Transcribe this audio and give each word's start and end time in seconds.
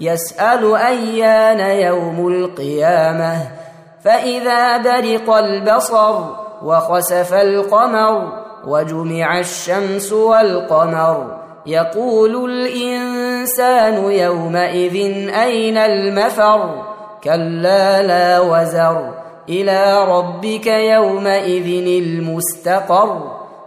يسأل 0.00 0.76
أيان 0.76 1.60
يوم 1.60 2.28
القيامة. 2.28 3.36
فإذا 4.04 4.76
برق 4.76 5.34
البصر 5.34 6.14
وخسف 6.62 7.34
القمر 7.34 8.32
وجمع 8.66 9.38
الشمس 9.38 10.12
والقمر 10.12 11.40
يقول 11.66 12.50
الإنسان 12.50 14.12
يومئذ 14.12 15.28
أين 15.34 15.76
المفر؟ 15.76 16.82
كلا 17.24 18.02
لا 18.02 18.40
وزر. 18.40 19.14
إلى 19.48 20.04
ربك 20.04 20.66
يومئذ 20.66 21.86
المستقر. 22.02 23.40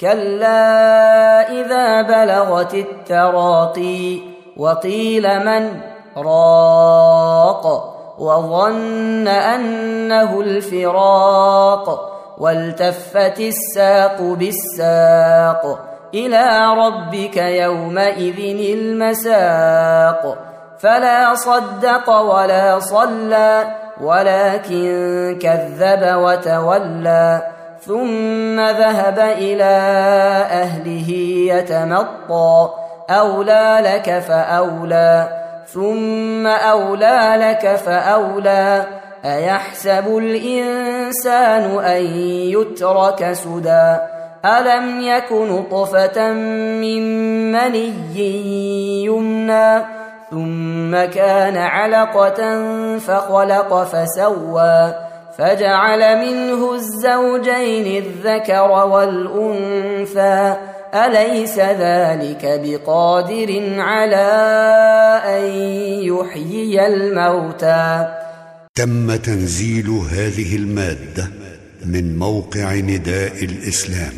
كلا 0.00 1.50
اذا 1.50 2.02
بلغت 2.02 2.74
التراقي 2.74 4.18
وقيل 4.56 5.44
من 5.44 5.80
راق 6.16 7.94
وظن 8.18 9.28
انه 9.28 10.40
الفراق 10.40 12.10
والتفت 12.38 13.40
الساق 13.40 14.22
بالساق 14.22 15.78
إلى 16.14 16.74
ربك 16.78 17.36
يومئذ 17.36 18.38
المساق 18.78 20.38
فلا 20.78 21.34
صدق 21.34 22.10
ولا 22.10 22.78
صلى 22.78 23.64
ولكن 24.00 25.38
كذب 25.42 26.16
وتولى 26.16 27.42
ثم 27.86 28.60
ذهب 28.60 29.18
إلى 29.18 29.74
اهله 30.50 31.10
يتمطى 31.54 32.70
اولى 33.10 33.78
لك 33.80 34.18
فاولى 34.18 35.28
ثم 35.66 36.46
اولى 36.46 37.34
لك 37.36 37.76
فاولى 37.76 38.86
ايحسب 39.24 40.18
الانسان 40.18 41.84
ان 41.84 42.04
يترك 42.54 43.32
سدى 43.32 43.96
الم 44.44 45.00
يك 45.00 45.32
نطفه 45.32 46.32
من 46.32 47.02
مني 47.52 49.04
يمنى 49.04 49.84
ثم 50.30 51.04
كان 51.12 51.56
علقه 51.56 52.38
فخلق 52.98 53.82
فسوى 53.84 55.03
فجعل 55.38 56.18
منه 56.18 56.74
الزوجين 56.74 58.04
الذكر 58.04 58.70
والأنثى. 58.70 60.56
أليس 60.94 61.58
ذلك 61.58 62.60
بقادر 62.64 63.80
على 63.80 64.26
أن 65.26 65.44
يحيي 66.02 66.86
الموتى؟ 66.86 68.14
تم 68.74 69.16
تنزيل 69.16 69.90
هذه 69.90 70.56
المادة 70.56 71.30
من 71.86 72.18
موقع 72.18 72.74
نداء 72.74 73.44
الإسلام 73.44 74.12